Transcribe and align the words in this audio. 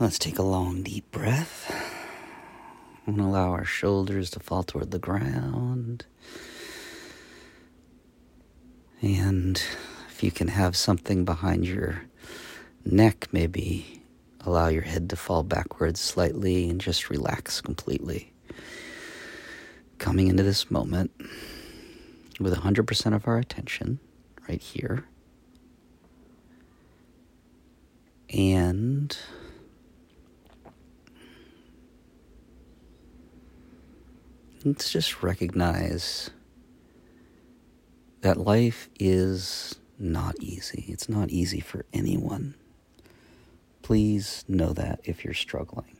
Let's 0.00 0.18
take 0.18 0.40
a 0.40 0.42
long, 0.42 0.82
deep 0.82 1.12
breath 1.12 1.72
and 3.06 3.20
allow 3.20 3.50
our 3.50 3.64
shoulders 3.64 4.28
to 4.30 4.40
fall 4.40 4.64
toward 4.64 4.90
the 4.90 4.98
ground. 4.98 6.04
And 9.00 9.62
if 10.08 10.24
you 10.24 10.32
can 10.32 10.48
have 10.48 10.76
something 10.76 11.24
behind 11.24 11.64
your 11.64 12.06
neck, 12.84 13.28
maybe 13.30 14.02
allow 14.40 14.66
your 14.66 14.82
head 14.82 15.08
to 15.10 15.16
fall 15.16 15.44
backwards 15.44 16.00
slightly 16.00 16.68
and 16.68 16.80
just 16.80 17.08
relax 17.08 17.60
completely. 17.60 18.32
Coming 19.98 20.26
into 20.26 20.42
this 20.42 20.72
moment 20.72 21.12
with 22.40 22.52
100% 22.52 23.14
of 23.14 23.28
our 23.28 23.38
attention 23.38 24.00
right 24.48 24.60
here. 24.60 25.04
And 28.30 28.93
let's 34.64 34.90
just 34.90 35.22
recognize 35.22 36.30
that 38.22 38.38
life 38.38 38.88
is 38.98 39.74
not 39.98 40.34
easy. 40.40 40.86
It's 40.88 41.08
not 41.08 41.30
easy 41.30 41.60
for 41.60 41.84
anyone. 41.92 42.54
Please 43.82 44.42
know 44.48 44.72
that 44.72 45.00
if 45.04 45.22
you're 45.22 45.34
struggling. 45.34 45.96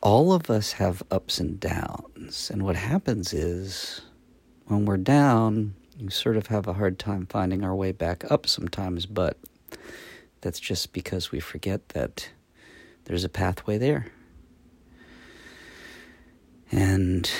All 0.00 0.32
of 0.32 0.48
us 0.48 0.72
have 0.72 1.02
ups 1.10 1.38
and 1.38 1.60
downs. 1.60 2.50
And 2.50 2.62
what 2.62 2.76
happens 2.76 3.34
is 3.34 4.00
when 4.66 4.86
we're 4.86 4.96
down, 4.96 5.74
you 5.98 6.08
sort 6.08 6.38
of 6.38 6.46
have 6.46 6.66
a 6.66 6.72
hard 6.72 6.98
time 6.98 7.26
finding 7.26 7.62
our 7.62 7.74
way 7.74 7.92
back 7.92 8.30
up 8.30 8.46
sometimes, 8.46 9.04
but 9.04 9.36
that's 10.40 10.60
just 10.60 10.94
because 10.94 11.30
we 11.30 11.40
forget 11.40 11.90
that 11.90 12.30
there's 13.04 13.24
a 13.24 13.28
pathway 13.28 13.76
there. 13.76 14.06
And 16.70 17.30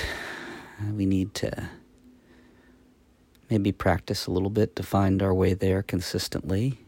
uh, 0.80 0.92
we 0.92 1.06
need 1.06 1.34
to 1.34 1.68
maybe 3.50 3.72
practice 3.72 4.26
a 4.26 4.30
little 4.30 4.50
bit 4.50 4.76
to 4.76 4.82
find 4.82 5.22
our 5.22 5.34
way 5.34 5.54
there 5.54 5.82
consistently. 5.82 6.80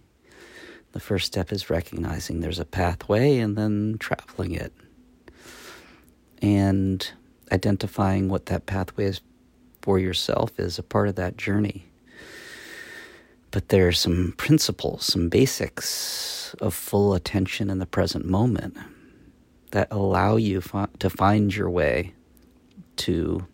The 0.93 1.01
first 1.01 1.27
step 1.27 1.53
is 1.53 1.71
recognizing 1.71 2.41
there's 2.41 2.59
a 2.59 2.65
pathway 2.65 3.39
and 3.39 3.57
then 3.57 3.97
traveling 3.99 4.53
it. 4.53 4.73
And 6.43 7.07
identifying 7.53 8.29
what 8.29 8.47
that 8.47 8.67
pathway 8.67 9.05
is 9.07 9.21
for 9.83 9.99
yourself 9.99 10.59
is 10.59 10.79
a 10.79 10.83
part 10.83 11.09
of 11.09 11.15
that 11.17 11.37
journey. 11.37 11.87
But 13.51 13.69
there 13.69 13.89
are 13.89 13.93
some 13.93 14.35
principles, 14.37 15.05
some 15.05 15.29
basics 15.29 16.55
of 16.61 16.73
full 16.75 17.15
attention 17.15 17.69
in 17.69 17.79
the 17.79 17.87
present 17.87 18.25
moment 18.25 18.77
that 19.73 19.89
allow 19.91 20.37
you 20.37 20.61
fi- 20.61 20.89
to 20.99 21.11
find 21.11 21.55
your 21.55 21.71
way 21.71 22.15
to 23.01 23.47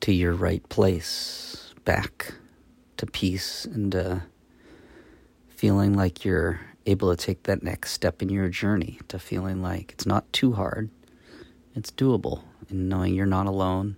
to 0.00 0.12
your 0.14 0.32
right 0.32 0.66
place, 0.70 1.74
back 1.84 2.32
to 2.96 3.06
peace 3.06 3.66
and 3.66 3.94
uh, 3.94 4.20
feeling 5.48 5.94
like 5.94 6.24
you're 6.24 6.60
able 6.86 7.14
to 7.14 7.22
take 7.22 7.42
that 7.42 7.62
next 7.62 7.92
step 7.92 8.22
in 8.22 8.30
your 8.30 8.48
journey 8.48 8.98
to 9.08 9.18
feeling 9.18 9.60
like 9.62 9.92
it's 9.92 10.06
not 10.06 10.30
too 10.32 10.52
hard, 10.52 10.88
it's 11.74 11.90
doable, 11.90 12.42
and 12.70 12.88
knowing 12.88 13.14
you're 13.14 13.26
not 13.26 13.46
alone. 13.46 13.96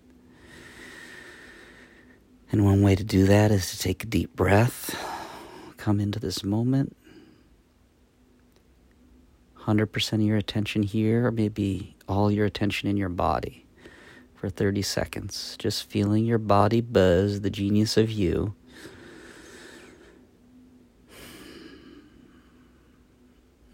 And 2.51 2.65
one 2.65 2.83
way 2.83 2.97
to 2.97 3.05
do 3.05 3.25
that 3.27 3.53
is 3.53 3.71
to 3.71 3.79
take 3.79 4.03
a 4.03 4.07
deep 4.07 4.35
breath, 4.35 4.97
come 5.77 6.01
into 6.01 6.19
this 6.19 6.43
moment. 6.43 6.97
100% 9.61 10.13
of 10.13 10.21
your 10.21 10.37
attention 10.37 10.83
here, 10.83 11.29
or 11.29 11.31
maybe 11.31 11.95
all 12.13 12.31
your 12.31 12.47
attention 12.47 12.89
in 12.89 12.97
your 12.97 13.09
body 13.09 13.67
for 14.35 14.49
30 14.49 14.83
seconds. 14.83 15.57
Just 15.59 15.89
feeling 15.89 16.25
your 16.25 16.39
body 16.39 16.81
buzz, 16.81 17.41
the 17.41 17.51
genius 17.51 17.97
of 17.97 18.11
you. 18.11 18.55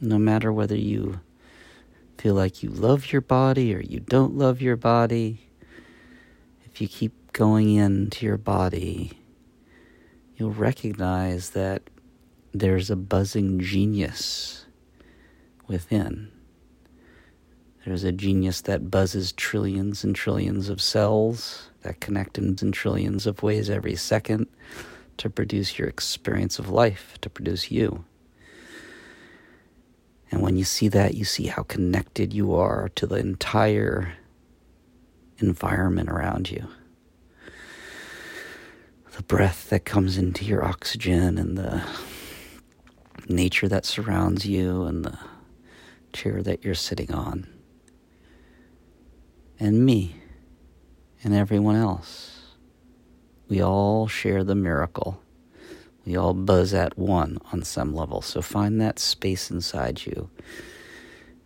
No 0.00 0.18
matter 0.18 0.52
whether 0.52 0.76
you 0.76 1.20
feel 2.18 2.34
like 2.34 2.62
you 2.62 2.70
love 2.70 3.12
your 3.12 3.20
body 3.20 3.74
or 3.74 3.80
you 3.80 4.00
don't 4.00 4.34
love 4.34 4.62
your 4.62 4.76
body, 4.76 5.48
if 6.64 6.80
you 6.80 6.86
keep 6.86 7.32
going 7.32 7.74
into 7.74 8.24
your 8.24 8.36
body, 8.36 9.18
you'll 10.36 10.52
recognize 10.52 11.50
that 11.50 11.82
there's 12.54 12.90
a 12.90 12.96
buzzing 12.96 13.58
genius 13.60 14.66
within. 15.66 16.30
There's 17.88 18.04
a 18.04 18.12
genius 18.12 18.60
that 18.60 18.90
buzzes 18.90 19.32
trillions 19.32 20.04
and 20.04 20.14
trillions 20.14 20.68
of 20.68 20.78
cells 20.78 21.70
that 21.80 22.00
connect 22.00 22.36
in, 22.36 22.54
trillions 22.70 23.26
of 23.26 23.42
ways 23.42 23.70
every 23.70 23.96
second 23.96 24.46
to 25.16 25.30
produce 25.30 25.78
your 25.78 25.88
experience 25.88 26.58
of 26.58 26.68
life, 26.68 27.16
to 27.22 27.30
produce 27.30 27.70
you. 27.70 28.04
And 30.30 30.42
when 30.42 30.58
you 30.58 30.64
see 30.64 30.88
that, 30.88 31.14
you 31.14 31.24
see 31.24 31.46
how 31.46 31.62
connected 31.62 32.34
you 32.34 32.54
are 32.54 32.90
to 32.90 33.06
the 33.06 33.14
entire 33.14 34.12
environment 35.38 36.10
around 36.10 36.50
you. 36.50 36.68
The 39.16 39.22
breath 39.22 39.70
that 39.70 39.86
comes 39.86 40.18
into 40.18 40.44
your 40.44 40.62
oxygen 40.62 41.38
and 41.38 41.56
the 41.56 41.82
nature 43.30 43.66
that 43.66 43.86
surrounds 43.86 44.44
you 44.44 44.82
and 44.82 45.06
the 45.06 45.18
chair 46.12 46.42
that 46.42 46.62
you're 46.62 46.74
sitting 46.74 47.14
on 47.14 47.46
and 49.58 49.84
me 49.84 50.16
and 51.22 51.34
everyone 51.34 51.76
else. 51.76 52.34
We 53.48 53.62
all 53.62 54.06
share 54.08 54.44
the 54.44 54.54
miracle. 54.54 55.20
We 56.04 56.16
all 56.16 56.34
buzz 56.34 56.72
at 56.74 56.96
one 56.98 57.38
on 57.52 57.62
some 57.62 57.94
level. 57.94 58.22
So 58.22 58.40
find 58.40 58.80
that 58.80 58.98
space 58.98 59.50
inside 59.50 60.06
you 60.06 60.30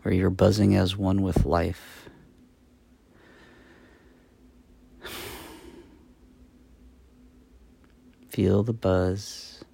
where 0.03 0.15
you're 0.15 0.31
buzzing 0.31 0.75
as 0.75 0.97
one 0.97 1.23
with 1.23 1.45
life. 1.45 2.09
Feel 8.29 8.63
the 8.63 8.73
buzz. 8.73 9.65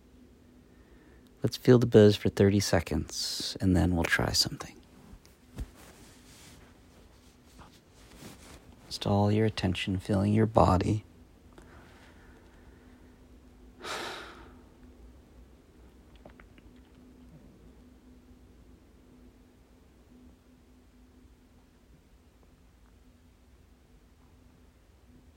Let's 1.43 1.57
feel 1.57 1.79
the 1.79 1.87
buzz 1.87 2.17
for 2.17 2.29
30 2.31 2.59
seconds 2.61 3.57
and 3.61 3.77
then 3.77 3.95
we'll 3.95 4.05
try 4.05 4.33
something. 4.33 4.78
Just 8.89 9.07
all 9.07 9.31
your 9.31 9.45
attention 9.45 9.99
feeling 9.99 10.33
your 10.33 10.47
body. 10.47 11.05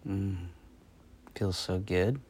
Mm, 0.07 0.47
feels 1.35 1.57
so 1.57 1.79
good. 1.79 2.22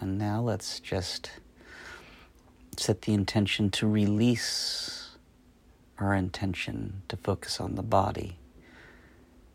And 0.00 0.16
now 0.18 0.40
let's 0.40 0.78
just 0.80 1.32
set 2.76 3.02
the 3.02 3.12
intention 3.12 3.70
to 3.70 3.86
release 3.88 4.99
our 6.00 6.14
intention 6.14 7.02
to 7.08 7.16
focus 7.16 7.60
on 7.60 7.74
the 7.74 7.82
body 7.82 8.38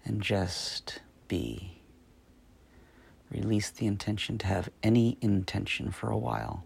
and 0.03 0.21
just 0.21 0.99
be. 1.27 1.81
Release 3.31 3.71
the 3.71 3.87
intention 3.87 4.37
to 4.37 4.47
have 4.47 4.69
any 4.83 5.17
intention 5.21 5.91
for 5.91 6.09
a 6.09 6.17
while 6.17 6.63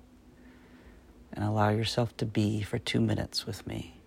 and 1.32 1.44
allow 1.46 1.70
yourself 1.70 2.16
to 2.18 2.26
be 2.26 2.62
for 2.62 2.78
two 2.78 3.00
minutes 3.00 3.46
with 3.46 3.66
me. 3.66 4.02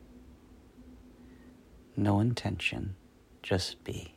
No 1.97 2.21
intention, 2.21 2.95
just 3.43 3.83
be. 3.85 4.15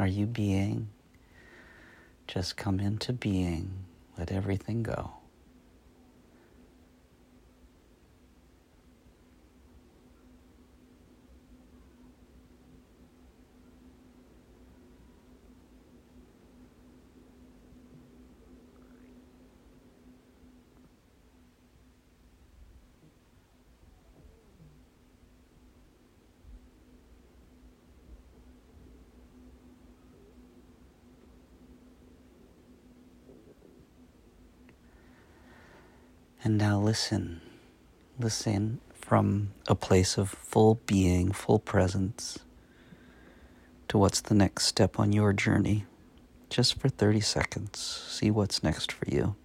Are 0.00 0.06
you 0.06 0.24
being? 0.24 0.88
Just 2.26 2.56
come 2.56 2.80
into 2.80 3.12
being. 3.12 3.84
Let 4.16 4.32
everything 4.32 4.82
go. 4.82 5.19
And 36.42 36.56
now 36.56 36.80
listen. 36.80 37.42
Listen 38.18 38.80
from 38.94 39.52
a 39.68 39.74
place 39.74 40.16
of 40.16 40.30
full 40.30 40.80
being, 40.86 41.32
full 41.32 41.58
presence, 41.58 42.38
to 43.88 43.98
what's 43.98 44.20
the 44.20 44.34
next 44.34 44.66
step 44.66 44.98
on 44.98 45.12
your 45.12 45.32
journey. 45.32 45.84
Just 46.48 46.80
for 46.80 46.88
30 46.88 47.20
seconds. 47.20 47.78
See 47.78 48.30
what's 48.30 48.62
next 48.62 48.90
for 48.90 49.06
you. 49.08 49.36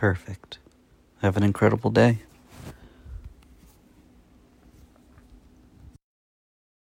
Perfect. 0.00 0.56
Have 1.20 1.36
an 1.36 1.42
incredible 1.42 1.90
day. 1.90 2.20